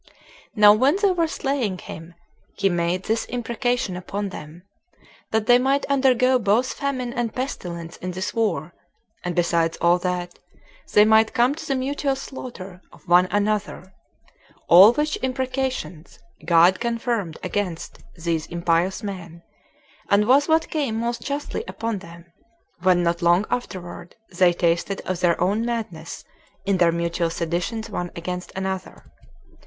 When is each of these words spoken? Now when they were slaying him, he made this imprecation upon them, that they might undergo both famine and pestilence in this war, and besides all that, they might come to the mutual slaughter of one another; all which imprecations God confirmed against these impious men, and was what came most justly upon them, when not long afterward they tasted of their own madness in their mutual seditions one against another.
Now 0.55 0.73
when 0.73 0.95
they 0.95 1.11
were 1.11 1.27
slaying 1.27 1.77
him, 1.77 2.15
he 2.55 2.69
made 2.69 3.03
this 3.03 3.23
imprecation 3.29 3.95
upon 3.95 4.29
them, 4.29 4.63
that 5.29 5.45
they 5.45 5.59
might 5.59 5.85
undergo 5.85 6.39
both 6.39 6.73
famine 6.73 7.13
and 7.13 7.35
pestilence 7.35 7.97
in 7.97 8.09
this 8.09 8.33
war, 8.33 8.73
and 9.23 9.35
besides 9.35 9.77
all 9.79 9.99
that, 9.99 10.39
they 10.93 11.05
might 11.05 11.35
come 11.35 11.53
to 11.53 11.67
the 11.67 11.75
mutual 11.75 12.15
slaughter 12.15 12.81
of 12.91 13.07
one 13.07 13.27
another; 13.29 13.93
all 14.67 14.91
which 14.91 15.17
imprecations 15.21 16.17
God 16.45 16.79
confirmed 16.79 17.37
against 17.43 17.99
these 18.15 18.47
impious 18.47 19.03
men, 19.03 19.43
and 20.09 20.25
was 20.27 20.47
what 20.47 20.71
came 20.71 20.99
most 20.99 21.21
justly 21.21 21.63
upon 21.67 21.99
them, 21.99 22.25
when 22.81 23.03
not 23.03 23.21
long 23.21 23.45
afterward 23.51 24.15
they 24.31 24.51
tasted 24.51 25.01
of 25.01 25.19
their 25.19 25.39
own 25.39 25.63
madness 25.63 26.23
in 26.65 26.77
their 26.77 26.91
mutual 26.91 27.29
seditions 27.29 27.87
one 27.87 28.09
against 28.15 28.51
another. 28.55 29.05